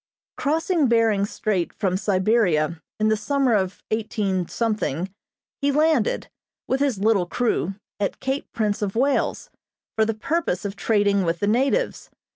[0.35, 4.47] Crossing Behring Strait from Siberia in the summer of 18,
[5.61, 6.27] he landed,
[6.67, 9.51] with his little crew, at Cape Prince of Wales,
[9.95, 12.09] for the purpose of trading with the natives.